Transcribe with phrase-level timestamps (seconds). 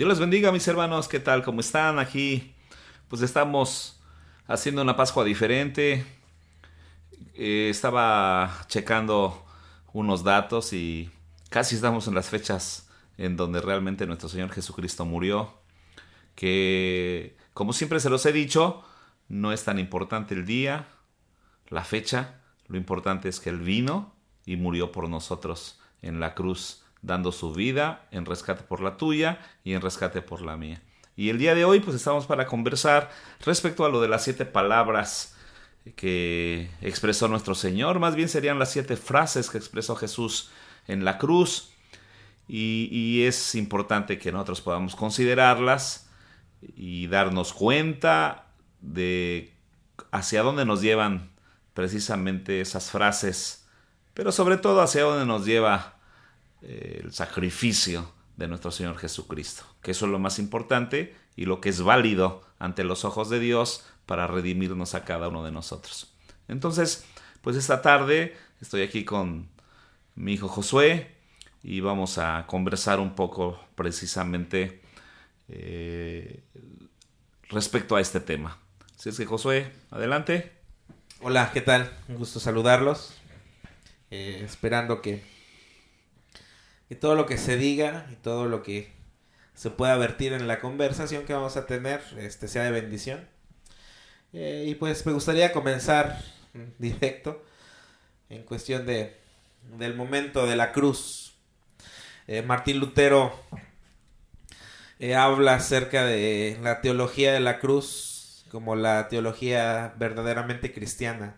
[0.00, 1.08] Dios les bendiga, mis hermanos.
[1.08, 1.42] ¿Qué tal?
[1.42, 2.54] ¿Cómo están aquí?
[3.08, 4.00] Pues estamos
[4.46, 6.06] haciendo una Pascua diferente.
[7.34, 9.44] Eh, estaba checando
[9.92, 11.10] unos datos y
[11.50, 15.52] casi estamos en las fechas en donde realmente nuestro Señor Jesucristo murió.
[16.34, 18.82] Que, como siempre se los he dicho,
[19.28, 20.88] no es tan importante el día,
[21.68, 22.40] la fecha.
[22.68, 24.14] Lo importante es que Él vino
[24.46, 29.40] y murió por nosotros en la cruz dando su vida en rescate por la tuya
[29.64, 30.82] y en rescate por la mía.
[31.16, 33.10] Y el día de hoy pues estamos para conversar
[33.44, 35.36] respecto a lo de las siete palabras
[35.96, 40.50] que expresó nuestro Señor, más bien serían las siete frases que expresó Jesús
[40.86, 41.70] en la cruz
[42.52, 46.08] y, es importante que nosotros podamos considerarlas
[46.74, 48.46] y darnos cuenta
[48.80, 49.54] de
[50.10, 51.30] hacia dónde nos llevan
[51.74, 53.68] precisamente esas frases,
[54.14, 55.99] pero sobre todo hacia dónde nos lleva
[56.62, 61.68] el sacrificio de nuestro Señor Jesucristo, que eso es lo más importante y lo que
[61.68, 66.12] es válido ante los ojos de Dios para redimirnos a cada uno de nosotros.
[66.48, 67.04] Entonces,
[67.42, 69.48] pues esta tarde estoy aquí con
[70.14, 71.14] mi hijo Josué
[71.62, 74.82] y vamos a conversar un poco precisamente
[75.48, 76.42] eh,
[77.48, 78.58] respecto a este tema.
[78.98, 80.52] Así es que Josué, adelante.
[81.20, 81.90] Hola, ¿qué tal?
[82.08, 83.14] Un gusto saludarlos.
[84.10, 85.22] Eh, esperando que
[86.90, 88.92] y todo lo que se diga y todo lo que
[89.54, 93.28] se pueda vertir en la conversación que vamos a tener este sea de bendición.
[94.32, 96.20] Eh, y pues me gustaría comenzar
[96.78, 97.42] directo
[98.28, 99.18] en cuestión de
[99.78, 101.34] del momento de la cruz.
[102.26, 103.38] Eh, Martín Lutero
[104.98, 111.36] eh, habla acerca de la teología de la cruz como la teología verdaderamente cristiana.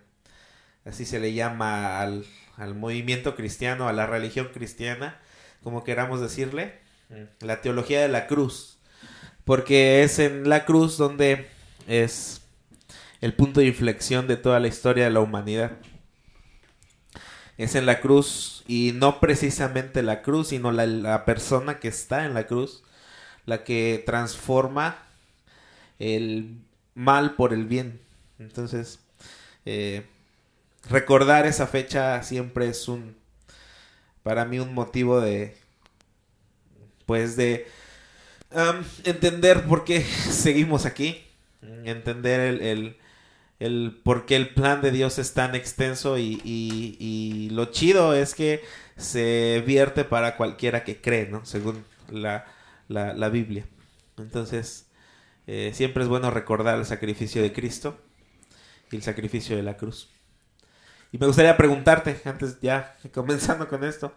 [0.85, 2.25] Así se le llama al,
[2.57, 5.19] al movimiento cristiano, a la religión cristiana
[5.63, 7.45] como queramos decirle, mm.
[7.45, 8.77] la teología de la cruz,
[9.45, 11.47] porque es en la cruz donde
[11.87, 12.41] es
[13.21, 15.71] el punto de inflexión de toda la historia de la humanidad.
[17.57, 22.33] Es en la cruz y no precisamente la cruz, sino la, persona que está en
[22.33, 22.83] la cruz,
[23.45, 24.97] la que transforma
[25.99, 26.57] el
[26.95, 28.01] mal por el bien.
[28.39, 28.99] Entonces,
[29.65, 30.05] eh,
[30.89, 33.15] recordar esa fecha siempre es un
[34.23, 35.55] para mí un motivo de,
[37.05, 37.67] pues de
[39.03, 41.23] entender por qué seguimos aquí,
[41.85, 42.97] entender el,
[43.59, 48.35] el, por qué el plan de Dios es tan extenso y, y, lo chido es
[48.35, 48.63] que
[48.97, 51.45] se vierte para cualquiera que cree, ¿no?
[51.45, 52.45] Según la,
[52.87, 53.65] la, Biblia.
[54.17, 54.87] Entonces,
[55.47, 57.99] eh, siempre es bueno recordar el sacrificio de Cristo
[58.91, 60.09] y el sacrificio de la cruz.
[61.13, 64.11] Y me gustaría preguntarte, antes ya comenzando con esto,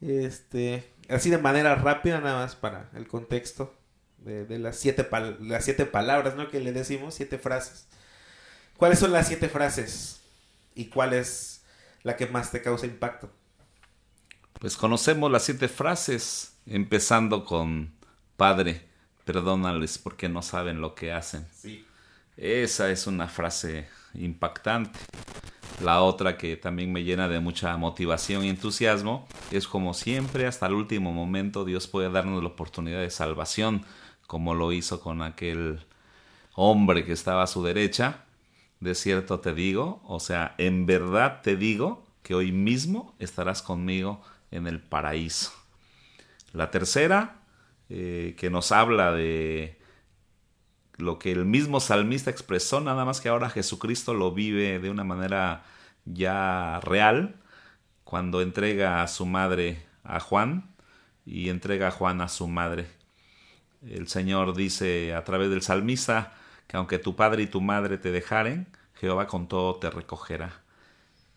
[0.00, 3.74] este, así de manera rápida nada más para el contexto
[4.18, 5.08] de, las, siete
[5.40, 6.48] las siete palabras, ¿no?
[6.48, 7.88] Que le decimos, siete frases.
[8.76, 10.20] ¿Cuáles son las siete frases?
[10.76, 11.62] ¿Y cuál es
[12.04, 13.28] la que más te causa impacto?
[14.60, 17.92] Pues conocemos las siete frases, empezando con
[18.36, 18.88] Padre,
[19.24, 21.48] perdónales porque no saben lo que hacen.
[21.52, 21.84] Sí.
[22.36, 25.00] Esa es una frase impactante.
[25.82, 30.66] La otra que también me llena de mucha motivación y entusiasmo es como siempre hasta
[30.66, 33.84] el último momento Dios puede darnos la oportunidad de salvación,
[34.26, 35.80] como lo hizo con aquel
[36.54, 38.24] hombre que estaba a su derecha.
[38.80, 44.22] De cierto te digo, o sea, en verdad te digo que hoy mismo estarás conmigo
[44.50, 45.52] en el paraíso.
[46.54, 47.42] La tercera,
[47.90, 49.78] eh, que nos habla de
[50.98, 55.04] lo que el mismo salmista expresó, nada más que ahora Jesucristo lo vive de una
[55.04, 55.64] manera
[56.04, 57.36] ya real,
[58.04, 60.74] cuando entrega a su madre a Juan
[61.24, 62.86] y entrega a Juan a su madre.
[63.82, 66.32] El Señor dice a través del salmista
[66.66, 70.62] que aunque tu padre y tu madre te dejaren, Jehová con todo te recogerá.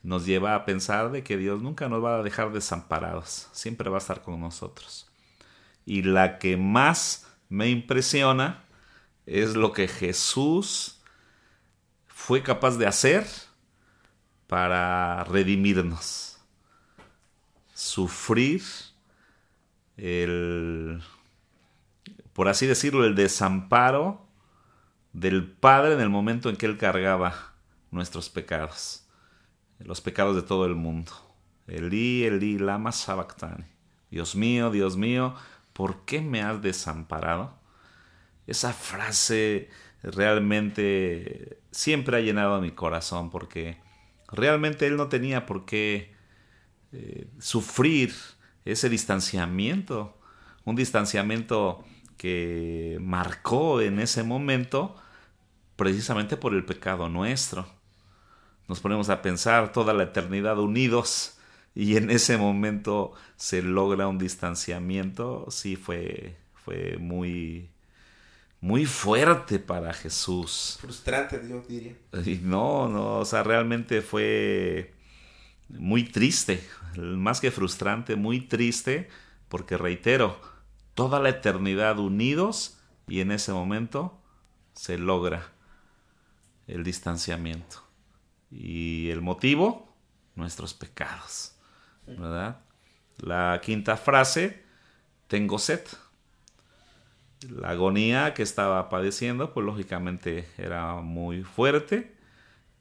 [0.01, 3.97] Nos lleva a pensar de que Dios nunca nos va a dejar desamparados, siempre va
[3.97, 5.11] a estar con nosotros.
[5.85, 8.63] Y la que más me impresiona
[9.29, 11.01] es lo que Jesús
[12.07, 13.27] fue capaz de hacer
[14.47, 16.39] para redimirnos.
[17.75, 18.63] Sufrir
[19.97, 21.01] el,
[22.33, 24.25] por así decirlo, el desamparo
[25.13, 27.53] del Padre en el momento en que Él cargaba
[27.91, 29.05] nuestros pecados,
[29.77, 31.11] los pecados de todo el mundo.
[31.67, 33.65] Elí, Elí, lama sabactani.
[34.09, 35.35] Dios mío, Dios mío,
[35.73, 37.58] ¿por qué me has desamparado?
[38.49, 39.69] Esa frase
[40.03, 43.77] realmente siempre ha llenado mi corazón porque
[44.31, 46.13] realmente él no tenía por qué
[46.91, 48.13] eh, sufrir
[48.65, 50.17] ese distanciamiento,
[50.65, 51.83] un distanciamiento
[52.17, 54.95] que marcó en ese momento
[55.75, 57.67] precisamente por el pecado nuestro.
[58.67, 61.39] Nos ponemos a pensar toda la eternidad unidos
[61.73, 67.71] y en ese momento se logra un distanciamiento, sí fue, fue muy,
[68.61, 70.77] muy fuerte para Jesús.
[70.81, 71.95] Frustrante, yo diría.
[72.25, 74.93] Y no, no, o sea, realmente fue
[75.69, 76.67] muy triste,
[76.97, 79.09] más que frustrante, muy triste,
[79.47, 80.39] porque reitero,
[80.93, 82.77] toda la eternidad unidos
[83.07, 84.19] y en ese momento
[84.73, 85.51] se logra
[86.67, 87.83] el distanciamiento.
[88.51, 89.95] Y el motivo,
[90.35, 91.55] nuestros pecados.
[92.07, 92.61] ¿Verdad?
[93.17, 94.63] La quinta frase,
[95.27, 95.81] tengo sed.
[97.47, 102.13] La agonía que estaba padeciendo, pues lógicamente era muy fuerte,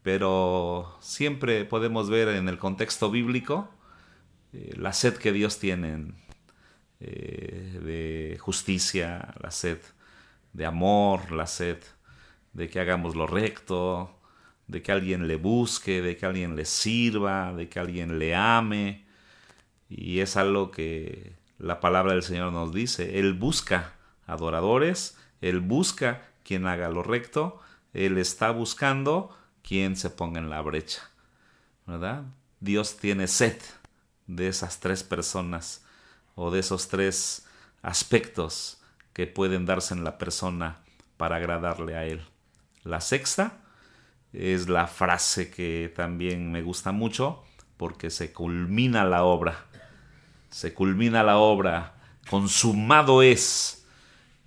[0.03, 3.71] pero siempre podemos ver en el contexto bíblico
[4.53, 6.13] eh, la sed que Dios tiene
[7.01, 9.79] eh, de justicia, la sed
[10.53, 11.79] de amor, la sed
[12.53, 14.19] de que hagamos lo recto,
[14.67, 19.07] de que alguien le busque, de que alguien le sirva, de que alguien le ame.
[19.89, 23.19] Y es algo que la palabra del Señor nos dice.
[23.21, 23.98] Él busca
[24.29, 27.61] adoradores, Él busca quien haga lo recto,
[27.93, 31.03] Él está buscando quien se ponga en la brecha.
[31.87, 32.23] ¿Verdad?
[32.61, 33.61] Dios tiene sed
[34.27, 35.85] de esas tres personas
[36.37, 37.47] o de esos tres
[37.83, 38.81] aspectos
[39.13, 40.79] que pueden darse en la persona
[41.17, 42.23] para agradarle a Él.
[42.85, 43.59] La sexta
[44.33, 47.43] es la frase que también me gusta mucho
[47.77, 49.67] porque se culmina la obra.
[50.51, 51.95] Se culmina la obra.
[52.29, 53.78] Consumado es.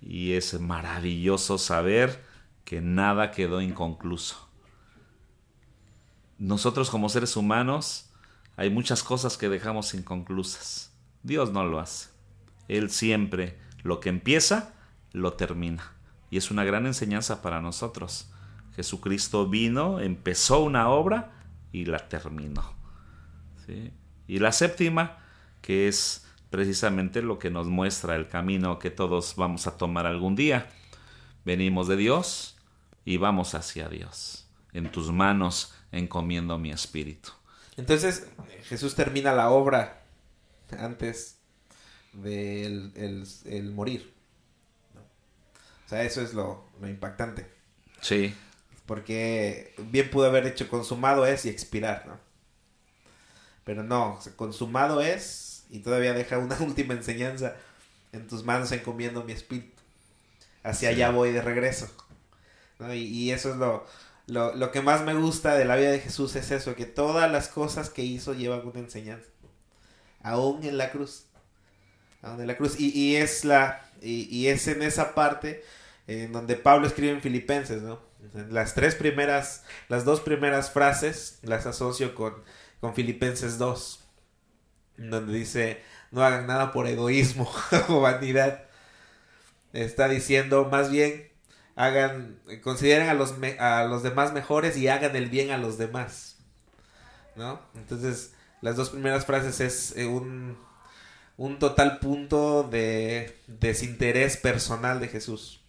[0.02, 2.24] Y es maravilloso saber
[2.64, 4.48] que nada quedó inconcluso.
[6.38, 8.10] Nosotros como seres humanos
[8.56, 10.92] hay muchas cosas que dejamos inconclusas.
[11.22, 12.10] Dios no lo hace.
[12.68, 14.74] Él siempre lo que empieza,
[15.12, 15.92] lo termina.
[16.30, 18.30] Y es una gran enseñanza para nosotros.
[18.74, 21.32] Jesucristo vino, empezó una obra
[21.72, 22.74] y la terminó.
[24.26, 25.18] Y la séptima,
[25.60, 26.21] que es
[26.52, 30.68] precisamente lo que nos muestra el camino que todos vamos a tomar algún día.
[31.44, 32.56] Venimos de Dios
[33.04, 34.46] y vamos hacia Dios.
[34.72, 37.30] En tus manos encomiendo mi espíritu.
[37.76, 38.28] Entonces
[38.66, 40.04] Jesús termina la obra
[40.78, 41.40] antes
[42.12, 44.12] del el morir
[45.92, 47.46] sea, eso es lo, impactante.
[48.00, 48.34] Sí.
[48.86, 52.18] Porque bien pudo haber hecho consumado es y expirar, ¿no?
[53.64, 57.56] Pero no, consumado es y todavía deja una última enseñanza.
[58.12, 59.80] En tus manos encomiendo mi espíritu.
[60.62, 61.90] Hacia allá voy de regreso.
[62.94, 63.86] Y, eso es lo,
[64.26, 67.30] lo, lo, que más me gusta de la vida de Jesús es eso, que todas
[67.30, 69.28] las cosas que hizo llevan una enseñanza.
[70.22, 71.24] Aún en la cruz.
[72.20, 72.78] Aún en la cruz.
[72.78, 73.80] Y, y es la.
[74.02, 75.64] Y, y es en esa parte
[76.06, 78.00] en donde Pablo escribe en Filipenses, ¿no?
[78.50, 82.34] Las tres primeras, las dos primeras frases las asocio con,
[82.80, 84.01] con Filipenses 2,
[84.96, 87.50] donde dice, no hagan nada por egoísmo
[87.88, 88.64] o vanidad.
[89.72, 91.30] Está diciendo, más bien,
[91.76, 96.36] hagan, consideren a los, a los demás mejores y hagan el bien a los demás.
[97.34, 97.60] ¿No?
[97.74, 100.58] Entonces, las dos primeras frases es eh, un,
[101.36, 105.62] un total punto de desinterés personal de Jesús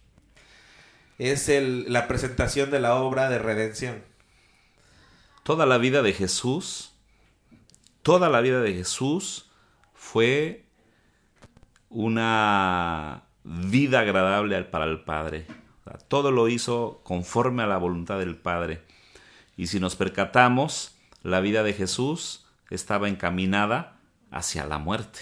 [1.18, 4.02] es el, la presentación de la obra de redención.
[5.42, 6.93] Toda la vida de Jesús,
[8.04, 9.50] toda la vida de Jesús
[9.94, 10.66] fue
[11.88, 15.46] una vida agradable para el Padre.
[16.08, 18.82] todo lo hizo conforme a la voluntad del Padre.
[19.56, 23.98] Y si nos percatamos, la vida de Jesús estaba encaminada
[24.30, 25.20] hacia la muerte.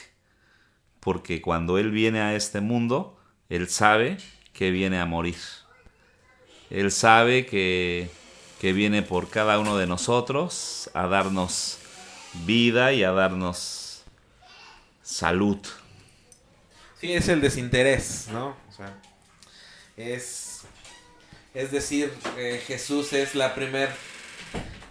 [0.99, 3.17] Porque cuando Él viene a este mundo,
[3.49, 4.19] Él sabe
[4.53, 5.37] que viene a morir.
[6.69, 8.11] Él sabe que,
[8.61, 11.79] viene por cada uno de nosotros a darnos
[12.45, 14.05] vida y a darnos
[15.03, 15.59] salud.
[17.01, 18.57] Sí, es el desinterés, ¿no?
[18.69, 18.97] O sea,
[19.97, 20.63] es,
[21.55, 23.95] es decir, eh, Jesús es la primera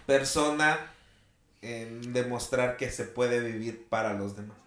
[0.06, 0.78] persona
[1.62, 4.58] en demostrar que se puede vivir para los demás.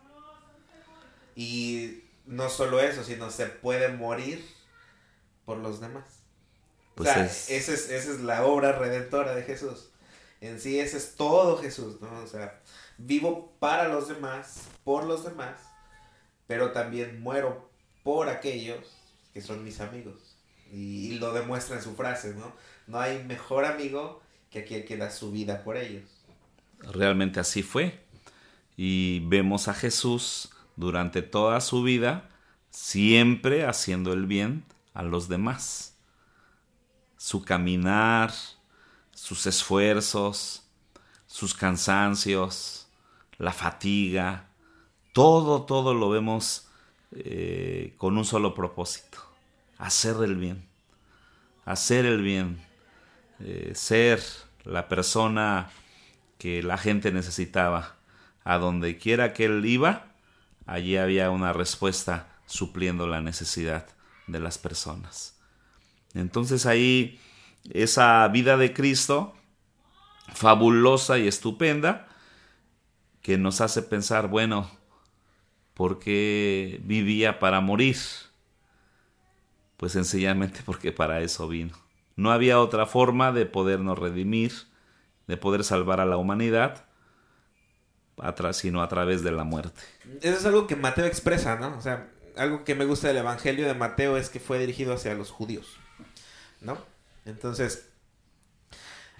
[1.36, 4.46] Y no solo eso, sino se puede morir
[5.46, 6.06] por los demás.
[6.96, 9.90] Pues o sea, esa, es, esa es la obra redentora de Jesús.
[10.46, 12.24] En sí, ese es todo Jesús, ¿no?
[12.24, 12.62] O sea,
[12.98, 15.60] vivo para los demás, por los demás,
[16.48, 17.70] pero también muero
[18.04, 18.80] por aquellos
[19.34, 20.36] que son mis amigos.
[20.72, 22.54] Y, lo demuestra en su frase, ¿no?
[22.88, 26.04] No hay mejor amigo que aquel que da su vida por ellos.
[26.80, 28.00] Realmente así fue.
[28.78, 32.30] Y vemos a Jesús durante toda su vida
[32.70, 35.98] siempre haciendo el bien a los demás.
[37.18, 38.34] Su caminar,
[39.16, 40.64] sus esfuerzos,
[41.26, 42.88] sus cansancios,
[43.40, 44.50] la fatiga,
[45.14, 46.68] todo, todo lo vemos
[47.12, 49.18] eh, con un solo propósito,
[49.78, 50.68] hacer el bien,
[51.66, 52.62] hacer el bien,
[53.40, 54.22] eh, ser
[54.64, 55.72] la persona
[56.38, 57.96] que la gente necesitaba.
[58.44, 60.06] A donde quiera que él iba,
[60.68, 63.88] allí había una respuesta supliendo la necesidad
[64.28, 65.36] de las personas.
[66.14, 67.20] Entonces ahí
[67.72, 69.34] esa vida de Cristo,
[70.34, 72.08] fabulosa y estupenda,
[73.22, 74.70] que nos hace pensar, bueno,
[75.74, 77.98] ¿por qué vivía para morir?
[79.78, 81.74] Pues sencillamente porque para eso vino.
[82.16, 84.54] No había otra forma de podernos redimir,
[85.28, 86.86] de poder salvar a la humanidad,
[88.54, 89.82] sino a través de la muerte.
[90.22, 91.78] Eso es algo que Mateo expresa, ¿no?
[91.78, 95.14] O sea, algo que me gusta del Evangelio de Mateo es que fue dirigido hacia
[95.14, 95.78] los judíos,
[96.62, 96.78] ¿no?
[97.26, 97.88] Entonces,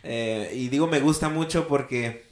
[0.04, 2.24] eh, y digo me gusta mucho porque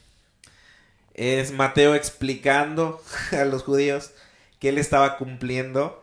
[1.13, 3.01] es Mateo explicando
[3.31, 4.11] a los judíos
[4.59, 6.01] que él estaba cumpliendo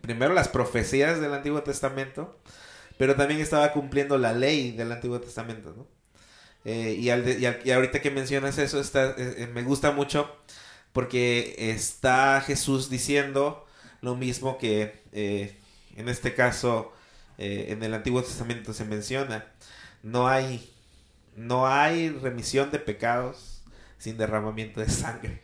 [0.00, 2.38] primero las profecías del Antiguo Testamento,
[2.96, 5.88] pero también estaba cumpliendo la ley del Antiguo Testamento, ¿no?
[6.64, 10.32] Eh, y, ahorita que mencionas eso, eh, me gusta mucho
[10.92, 13.66] porque está Jesús diciendo
[14.00, 15.02] lo mismo que
[15.96, 16.92] en este caso
[17.38, 19.46] eh, en el Antiguo Testamento se menciona.
[20.02, 20.70] No hay,
[21.36, 23.62] no hay remisión de pecados
[23.98, 25.40] sin derramamiento de sangre.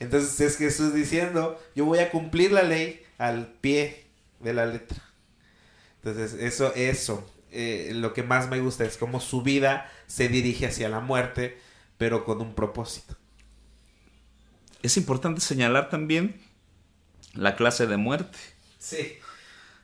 [0.00, 4.06] Entonces es Jesús diciendo, yo voy a cumplir la ley al pie
[4.40, 4.98] de la letra.
[6.02, 10.66] Entonces eso, eso, eh, lo que más me gusta es cómo su vida se dirige
[10.66, 11.58] hacia la muerte,
[11.98, 13.16] pero con un propósito.
[14.82, 16.40] Es importante señalar también
[17.34, 18.38] la clase de muerte.
[18.78, 19.18] Sí.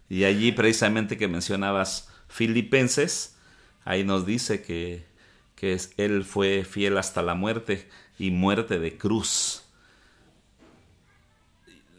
[0.08, 3.36] Y allí precisamente que mencionabas Filipenses,
[3.84, 5.06] ahí nos dice que,
[5.54, 7.88] que él fue fiel hasta la muerte
[8.18, 9.64] y muerte de cruz.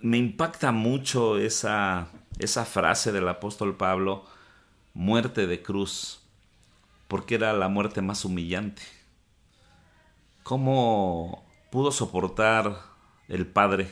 [0.01, 4.25] Me impacta mucho esa, esa frase del apóstol Pablo,
[4.93, 6.21] muerte de cruz,
[7.07, 8.81] porque era la muerte más humillante.
[10.43, 12.81] ¿Cómo pudo soportar
[13.27, 13.91] el Padre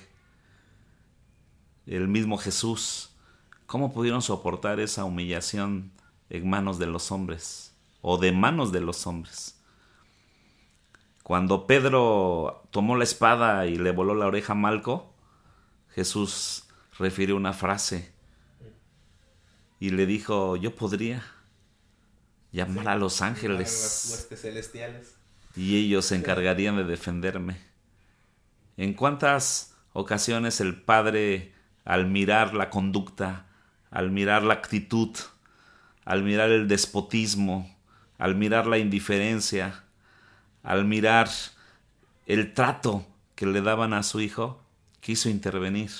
[1.85, 3.06] el mismo Jesús,
[3.67, 5.91] ¿cómo pudieron soportar esa humillación
[6.29, 9.61] en manos de los hombres o de manos de los hombres?
[11.21, 15.13] Cuando Pedro tomó la espada y le voló la oreja a Malco,
[15.89, 16.63] Jesús
[16.97, 18.11] refirió una frase
[19.79, 21.23] y le dijo, yo podría
[22.51, 25.15] llamar a los ángeles celestiales.
[25.55, 27.61] y ellos se encargarían de defenderme.
[28.77, 33.46] ¿En cuántas ocasiones el Padre al mirar la conducta,
[33.91, 35.15] al mirar la actitud,
[36.05, 37.73] al mirar el despotismo,
[38.17, 39.83] al mirar la indiferencia,
[40.63, 41.29] al mirar
[42.25, 44.61] el trato que le daban a su hijo,
[44.99, 45.91] quiso intervenir.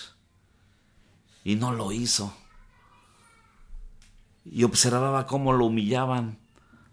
[1.43, 2.35] Y no lo hizo.
[4.43, 6.37] Y observaba cómo lo humillaban,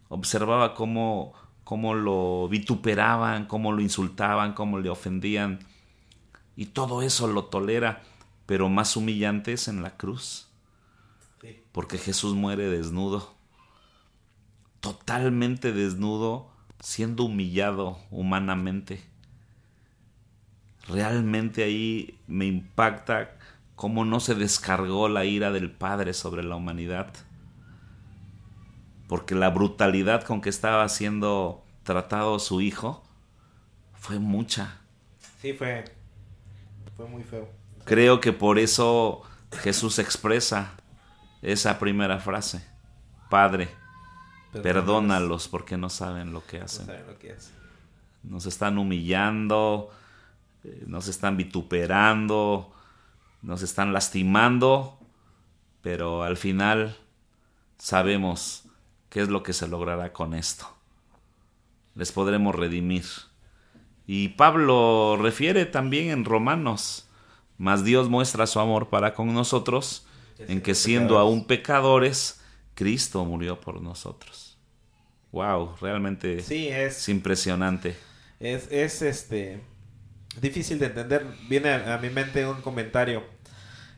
[0.08, 1.32] observaba cómo,
[1.64, 5.60] cómo lo vituperaban, cómo lo insultaban, cómo le ofendían.
[6.56, 8.02] Y todo eso lo tolera
[8.46, 10.48] pero más humillantes en la cruz.
[11.74, 13.34] Porque Jesús muere desnudo,
[14.78, 19.02] totalmente desnudo, siendo humillado humanamente.
[20.86, 23.36] Realmente ahí me impacta
[23.74, 27.12] cómo no se descargó la ira del Padre sobre la humanidad.
[29.08, 33.02] Porque la brutalidad con que estaba siendo tratado su hijo
[33.94, 34.78] fue mucha.
[35.42, 35.86] Sí, fue,
[36.96, 37.48] fue muy feo.
[37.84, 40.76] Creo que por eso Jesús expresa
[41.52, 42.64] esa primera frase.
[43.28, 43.68] Padre,
[44.52, 46.86] perdónalos porque no saben lo que hacen.
[48.22, 49.90] Nos están humillando,
[50.64, 52.72] eh, nos están vituperando,
[53.42, 54.98] nos están lastimando,
[55.82, 56.96] pero al final
[57.78, 58.64] sabemos
[59.10, 60.66] qué es lo que se logrará con esto.
[61.94, 63.04] Les podremos redimir.
[64.06, 67.08] Y Pablo refiere también en Romanos
[67.58, 70.06] mas Dios muestra su amor para con nosotros
[70.38, 72.40] en que siendo aún pecadores,
[72.74, 74.58] Cristo murió por nosotros.
[75.32, 77.96] Wow, realmente sí, es, impresionante.
[78.38, 79.60] Es, es este
[80.40, 81.26] difícil de entender.
[81.48, 83.24] Viene a, mi mente un comentario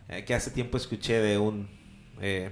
[0.09, 1.69] eh, que hace tiempo escuché de un
[2.21, 2.51] eh,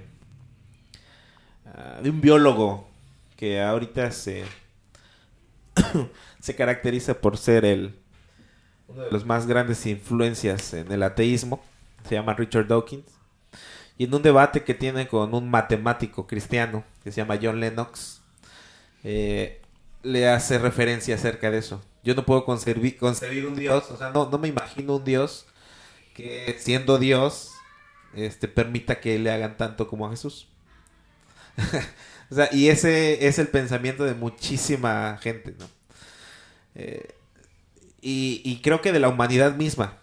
[1.65, 2.87] ah, de un biólogo
[3.35, 4.43] que ahorita se
[6.39, 7.95] se caracteriza por ser el
[8.87, 11.63] uno de los más grandes influencias en el ateísmo,
[12.07, 13.14] se llama Richard Dawkins.
[13.97, 18.21] Y en un debate que tiene con un matemático cristiano que se llama John Lennox,
[19.03, 19.61] eh,
[20.03, 21.81] le hace referencia acerca de eso.
[22.03, 25.47] Yo no puedo concebir, concebir un Dios, o sea, no, no me imagino un Dios
[26.13, 27.51] que siendo Dios
[28.15, 30.47] este, permita que le hagan tanto como a Jesús.
[32.31, 35.67] o sea, y ese es el pensamiento de muchísima gente, ¿no?
[36.75, 37.15] Eh,
[38.01, 39.97] y, creo que de la humanidad misma.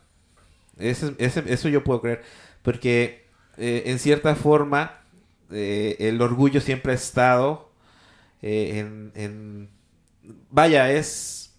[0.78, 2.24] eso yo puedo creer.
[2.62, 3.21] Porque
[3.56, 5.00] eh, en cierta forma
[5.50, 7.70] eh, el orgullo siempre ha estado
[8.40, 9.70] en,
[10.50, 11.54] Vaya, es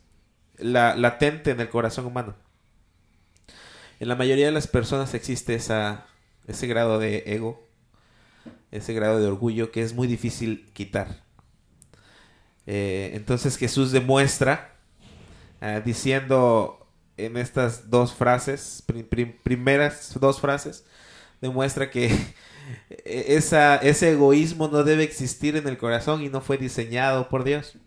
[0.58, 2.36] la, latente en el corazón humano.
[4.00, 6.06] En la mayoría de las personas existe esa,
[6.48, 7.68] ese grado de ego,
[8.72, 11.24] ese grado de orgullo que es muy difícil quitar.
[12.66, 14.74] entonces Jesús demuestra
[15.66, 16.86] eh, diciendo
[17.16, 18.84] en estas dos frases,
[19.44, 20.84] primeras dos frases,
[21.44, 22.10] demuestra que
[23.06, 27.78] ese egoísmo no debe existir en el corazón y no fue diseñado por Dios.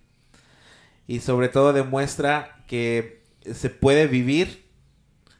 [1.08, 4.68] Y sobre todo demuestra que se puede vivir,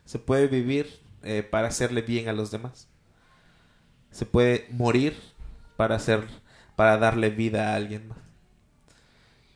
[0.05, 2.89] se puede vivir eh, para hacerle bien a los demás.
[4.11, 5.17] Se puede morir
[5.77, 6.27] para hacer,
[6.75, 8.19] para darle vida a alguien más.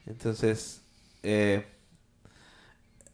[0.06, 0.82] Entonces,
[1.22, 1.64] eh,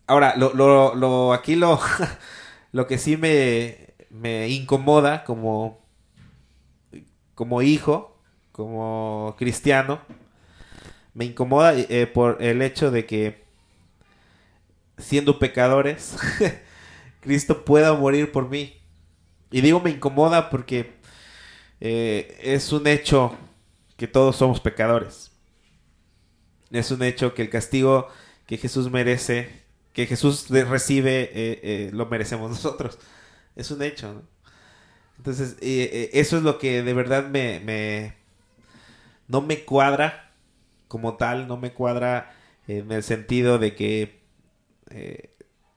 [0.09, 0.55] Ahora, lo,
[0.95, 1.81] lo aquí lo,
[2.73, 3.86] lo que sí me,
[4.21, 5.85] me incomoda como,
[7.35, 8.19] como hijo,
[8.53, 10.01] como cristiano,
[11.15, 13.45] me incomoda eh, por el hecho de que
[14.99, 16.17] siendo pecadores,
[17.21, 18.75] Cristo pueda morir por mí.
[19.51, 20.95] Y digo me incomoda porque
[21.81, 23.37] eh, es un hecho
[23.97, 25.31] que todos somos pecadores.
[26.71, 28.09] Es un hecho que el castigo
[28.47, 32.99] que Jesús merece que Jesús recibe, eh, eh, lo merecemos nosotros.
[33.57, 34.23] Es un hecho, ¿no?
[35.19, 38.15] Entonces, eh, eso es lo que de verdad me, me,
[39.29, 40.31] no me cuadra
[40.89, 42.37] como tal, no me cuadra
[42.69, 44.21] en el sentido de que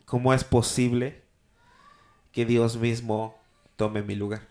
[0.05, 1.21] cómo es posible
[2.31, 3.39] que Dios mismo
[3.75, 4.41] tome mi lugar.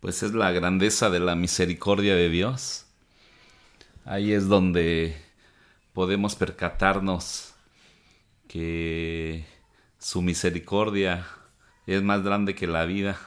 [0.00, 2.86] Pues es la grandeza de la misericordia de Dios.
[4.04, 5.16] Ahí es donde
[5.92, 7.54] podemos percatarnos
[8.48, 9.44] que
[9.98, 11.26] su misericordia
[11.94, 13.18] es más grande que la vida.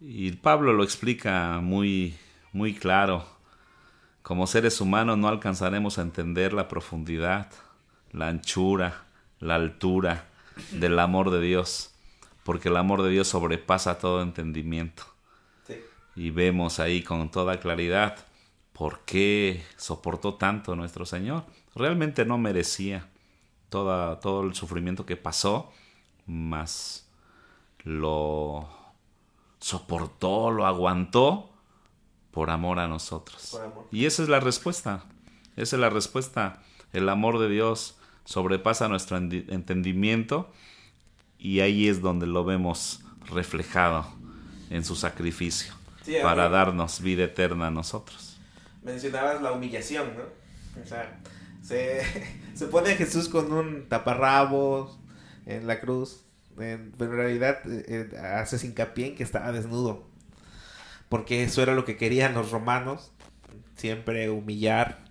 [0.00, 2.16] Y Pablo lo explica muy,
[2.52, 3.26] muy claro.
[4.22, 7.50] Como seres humanos no alcanzaremos a entender la profundidad,
[8.12, 9.04] la anchura,
[9.38, 10.26] la altura
[10.70, 11.94] del amor de Dios,
[12.44, 15.04] porque el amor de Dios sobrepasa todo entendimiento.
[16.16, 18.16] Y vemos ahí con toda claridad
[18.72, 23.08] por qué soportó tanto nuestro Señor realmente no merecía
[23.68, 25.72] toda, todo el sufrimiento que pasó,
[26.26, 27.08] mas
[27.84, 28.68] lo
[29.58, 31.50] soportó, lo aguantó
[32.30, 33.58] por amor a nosotros.
[33.90, 35.04] Y esa es la respuesta.
[35.56, 36.62] Esa es la respuesta.
[36.92, 40.50] El amor de Dios sobrepasa nuestro entendimiento
[41.38, 44.06] y ahí es donde lo vemos reflejado
[44.70, 45.74] en su sacrificio
[46.22, 48.38] para darnos vida eterna a nosotros.
[48.82, 50.82] Mencionabas la humillación, ¿no?
[50.82, 51.20] O sea,
[51.62, 52.02] se,
[52.54, 54.98] se pone Jesús con un taparrabos
[55.46, 56.24] en la cruz.
[56.56, 60.06] pero en realidad eh, eh, hace hincapié en que estaba desnudo.
[61.08, 63.12] Porque eso era lo que querían los romanos.
[63.76, 65.04] Siempre humillar.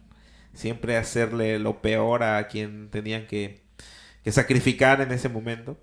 [0.54, 3.62] Siempre hacerle lo peor a quien tenían que,
[4.24, 5.78] que sacrificar en ese momento.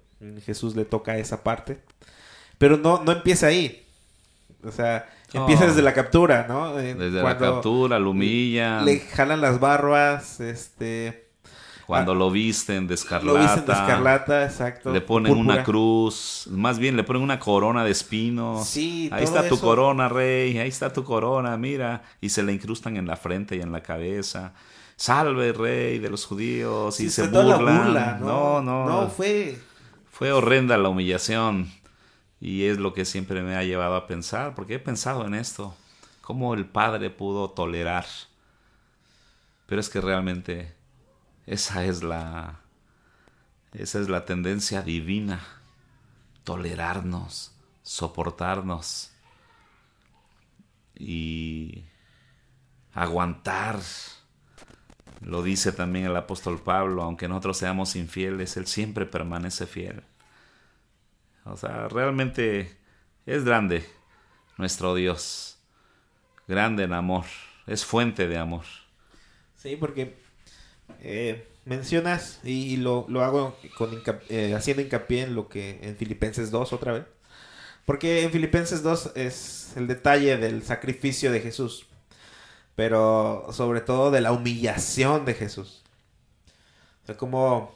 [0.44, 1.80] Jesús le toca esa parte.
[2.58, 3.86] Pero no, no empieza ahí.
[4.62, 6.74] O sea, empieza desde la captura, ¿no?
[6.76, 8.84] desde la captura, lo humillan.
[8.84, 11.29] Le jalan las barbas, este...
[11.90, 13.36] Cuando ah, lo visten de escarlata.
[13.36, 14.92] Lo visten de escarlata, exacto.
[14.92, 18.68] Le ponen una cruz, más bien le ponen una corona de espinos.
[18.68, 22.04] Sí, Ahí está tu corona, rey, ahí está tu corona, mira.
[22.20, 24.52] Y se le incrustan en la frente y en la cabeza.
[24.94, 27.00] Salve, rey de los judíos.
[27.00, 28.20] y se burlan.
[28.20, 28.62] ¿no?
[28.62, 28.88] no, no.
[28.88, 29.58] No, fue...
[30.12, 31.72] Fue horrenda la humillación.
[32.40, 35.74] Y es lo que siempre me ha llevado a pensar, porque he pensado en esto,
[36.20, 38.06] cómo el Padre pudo tolerar.
[39.66, 40.78] Pero es que realmente
[41.50, 42.60] esa es la
[43.72, 45.40] esa es la tendencia divina,
[46.44, 49.10] tolerarnos, soportarnos
[50.94, 51.86] y
[52.94, 53.80] aguantar.
[55.22, 60.04] Lo dice también el apóstol Pablo, aunque nosotros seamos infieles, Él siempre permanece fiel.
[61.44, 62.78] O sea, realmente
[63.26, 63.84] es grande
[64.56, 65.58] nuestro Dios.
[66.46, 67.24] Grande en amor.
[67.66, 68.64] Es fuente de amor.
[69.56, 70.29] Sí, porque
[71.00, 76.72] eh, mencionas, y, lo, hago con eh, haciendo hincapié en lo que en Filipenses 2
[76.72, 77.04] otra vez,
[77.84, 81.86] porque en Filipenses 2 es el detalle del sacrificio de Jesús,
[82.74, 85.82] pero sobre todo de la humillación de Jesús.
[87.02, 87.74] O sea, cómo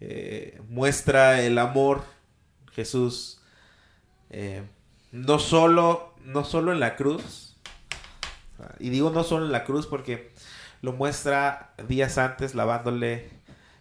[0.00, 2.02] eh, muestra el amor
[2.72, 3.40] Jesús,
[5.12, 7.56] no, solo, no solo en la cruz,
[8.78, 10.32] y digo no solo en la cruz porque
[10.82, 13.28] lo muestra días antes lavándole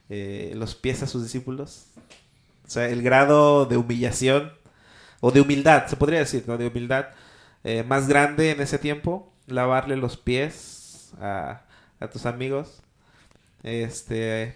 [0.10, 1.88] eh, los pies a sus discípulos.
[2.66, 4.52] O sea, el grado de humillación
[5.22, 6.58] o de humildad, se podría decir, ¿no?
[6.58, 7.08] De humildad
[7.64, 11.62] eh, más grande en ese tiempo, lavarle los pies a,
[12.12, 12.82] tus amigos,
[13.64, 14.56] este,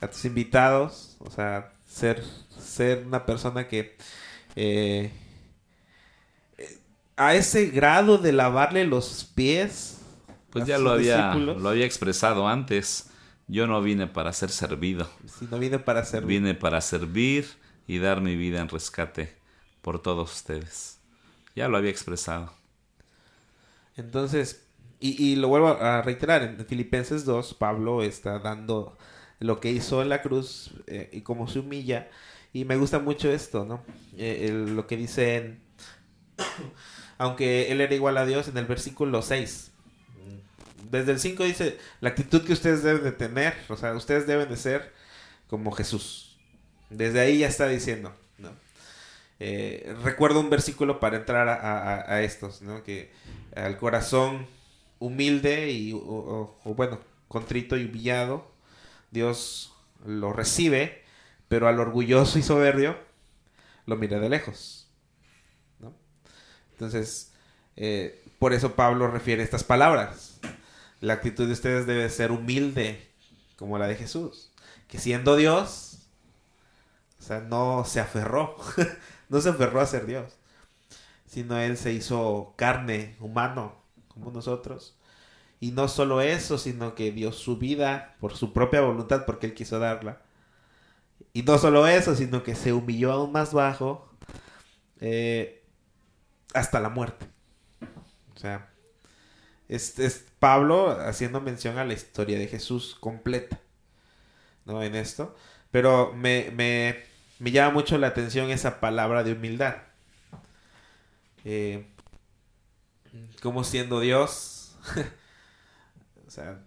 [0.00, 2.22] a tus invitados, o sea, ser,
[2.58, 3.96] ser una persona que
[4.56, 5.10] eh,
[7.16, 9.98] a ese grado de lavarle los pies.
[10.52, 13.10] Pues ya lo había, lo había expresado antes.
[13.48, 15.08] Yo no vine para ser servido.
[15.50, 16.40] No vine para servir.
[16.40, 17.46] Vine para servir
[17.86, 19.34] y dar mi vida en rescate
[19.80, 20.98] por todos ustedes.
[21.56, 22.52] Ya lo había expresado.
[23.96, 24.66] Entonces,
[25.00, 28.96] y, lo vuelvo a reiterar, en Filipenses 2, Pablo está dando
[29.40, 32.08] lo que hizo en la cruz eh, y cómo se humilla.
[32.52, 33.82] Y me gusta mucho esto, ¿no?
[34.16, 35.62] Eh, lo que dice en
[37.18, 39.71] aunque él era igual a Dios en el versículo 6.
[40.90, 44.48] Desde el 5 dice, la actitud que ustedes deben de tener, o sea, ustedes deben
[44.48, 44.92] de ser
[45.48, 46.38] como Jesús.
[46.90, 48.50] Desde ahí ya está diciendo, ¿no?
[49.38, 52.82] Eh, recuerdo un versículo para entrar a, estos, ¿no?
[52.84, 53.10] Que
[53.56, 54.46] al corazón
[54.98, 58.50] humilde y, o, bueno, contrito y humillado,
[59.10, 59.72] Dios
[60.06, 61.02] lo recibe,
[61.48, 62.96] pero al orgulloso y soberbio
[63.86, 64.88] lo mira de lejos.
[66.72, 67.32] Entonces,
[67.76, 70.40] eh, por eso Pablo refiere estas palabras.
[71.02, 73.10] La actitud de ustedes debe ser humilde,
[73.56, 74.52] como la de Jesús.
[74.86, 76.08] Que siendo Dios,
[77.18, 78.56] o sea, no se aferró,
[79.28, 80.38] no se aferró a ser Dios,
[81.26, 83.74] sino Él se hizo carne, humano,
[84.06, 84.96] como nosotros.
[85.58, 89.54] Y no solo eso, sino que dio su vida por su propia voluntad, porque Él
[89.54, 90.22] quiso darla.
[91.32, 94.08] Y no solo eso, sino que se humilló aún más bajo.
[95.00, 95.64] Eh,
[96.54, 97.26] hasta la muerte.
[98.36, 98.70] O sea,
[99.68, 103.60] es, Pablo haciendo mención a la historia de Jesús completa,
[104.64, 104.82] ¿no?
[104.82, 105.36] En esto.
[105.70, 106.96] Pero me, me,
[107.38, 109.76] me llama mucho la atención esa palabra de humildad.
[111.44, 111.86] Eh,
[113.40, 114.76] como siendo Dios,
[116.26, 116.58] o sea,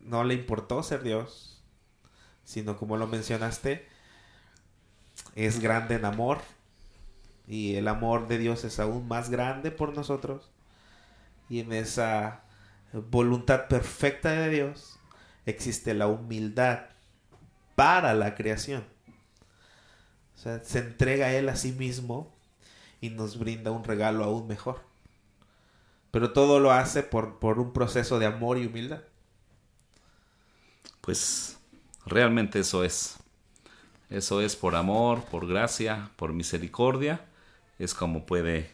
[0.00, 1.64] no le importó ser Dios,
[2.44, 3.88] sino como lo mencionaste,
[5.34, 6.40] es grande en amor,
[7.48, 10.50] y el amor de Dios es aún más grande por nosotros.
[11.48, 12.42] Y en esa
[12.92, 14.98] voluntad perfecta de Dios
[15.44, 16.86] existe la humildad
[17.74, 18.84] para la creación.
[20.34, 22.34] O sea, se entrega a Él a sí mismo
[23.00, 24.80] y nos brinda un regalo aún mejor.
[26.10, 29.02] Pero todo lo hace por, por un proceso de amor y humildad.
[31.00, 31.58] Pues
[32.04, 33.16] realmente eso es.
[34.08, 37.24] Eso es por amor, por gracia, por misericordia
[37.78, 38.70] es como puede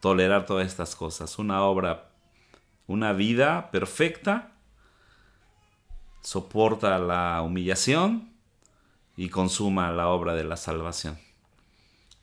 [0.00, 1.38] tolerar todas estas cosas.
[1.38, 2.11] Una obra,
[2.92, 4.52] una vida perfecta,
[6.20, 8.30] soporta la humillación
[9.16, 11.18] y consuma la obra de la salvación.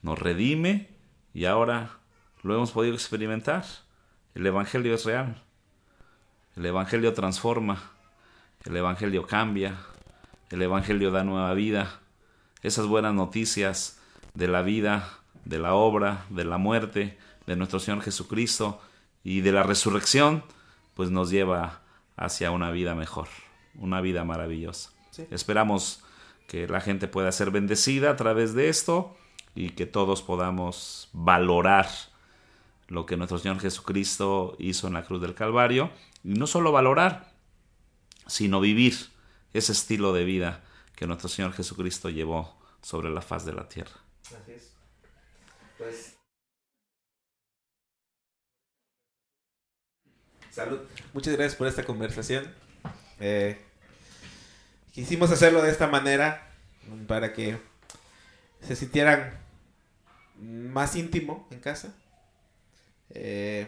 [0.04, 0.90] Nos redime
[1.34, 1.98] y ahora
[2.44, 3.66] lo hemos podido experimentar.
[4.36, 5.42] El Evangelio es real.
[6.56, 7.92] El Evangelio transforma.
[8.64, 9.76] El Evangelio cambia.
[10.52, 12.00] El Evangelio da nueva vida.
[12.62, 14.00] Esas buenas noticias
[14.36, 18.80] de la vida de la obra, de la muerte de nuestro Señor Jesucristo
[19.24, 20.44] y de la resurrección,
[21.00, 21.82] pues nos lleva
[22.18, 23.30] hacia una vida mejor,
[23.76, 24.92] una vida maravillosa.
[25.32, 26.04] Esperamos
[26.46, 29.16] que la gente pueda ser bendecida a través de esto
[29.56, 31.88] y que todos podamos valorar
[32.90, 35.90] lo que nuestro Señor Jesucristo hizo en la cruz del Calvario
[36.22, 37.32] y no solo valorar,
[38.28, 38.96] sino vivir
[39.54, 40.66] ese estilo de vida
[40.98, 43.96] que nuestro Señor Jesucristo llevó sobre la faz de la tierra.
[45.78, 46.19] Pues.
[50.60, 50.82] Salud.
[51.13, 52.54] Muchas gracias por esta conversación.
[53.22, 53.58] Eh,
[54.91, 56.52] quisimos hacerlo de esta manera
[57.08, 57.58] para que
[58.67, 59.39] se sintieran
[60.38, 61.95] más íntimo en casa.
[63.12, 63.67] Eh,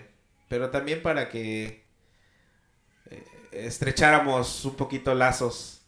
[0.49, 1.85] pero también para que
[3.09, 5.83] eh, estrecháramos un poquito lazos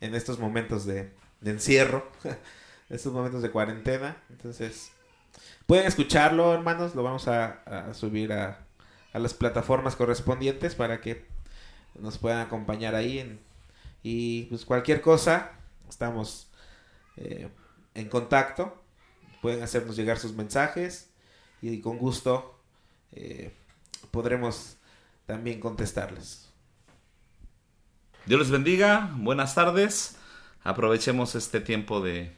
[0.00, 2.08] en estos momentos de, de encierro,
[2.90, 4.18] estos momentos de cuarentena.
[4.30, 4.92] Entonces,
[5.66, 6.94] Pueden escucharlo, hermanos.
[6.94, 8.63] Lo vamos a, subir a,
[9.18, 11.24] las plataformas correspondientes para que
[11.98, 13.40] nos puedan acompañar ahí
[14.02, 15.52] Y pues cualquier cosa,
[15.88, 16.48] estamos
[17.16, 17.48] eh,
[17.94, 18.82] en contacto.
[19.40, 21.10] Pueden hacernos llegar sus mensajes
[21.62, 22.60] y con gusto
[23.12, 23.52] eh,
[24.10, 24.76] podremos
[25.26, 26.50] también contestarles.
[28.26, 30.16] Dios les bendiga, buenas tardes.
[30.62, 32.32] Aprovechemos este tiempo de,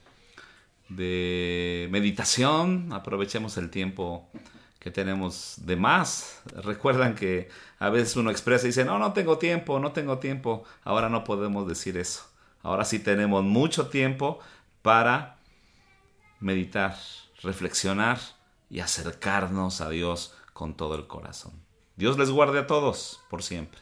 [0.89, 4.29] de meditación, aprovechemos el tiempo
[4.87, 6.41] que tenemos de más.
[6.63, 7.49] Recuerdan que
[7.81, 10.63] a veces uno expresa y dice, no, no tengo tiempo, no tengo tiempo.
[10.85, 12.23] Ahora no podemos decir eso.
[12.63, 14.39] Ahora sí tenemos mucho tiempo
[14.83, 15.39] para
[16.39, 16.97] meditar,
[17.43, 18.21] reflexionar
[18.71, 21.55] y acercarnos a Dios con todo el corazón.
[21.97, 23.81] Dios les guarde a todos por siempre.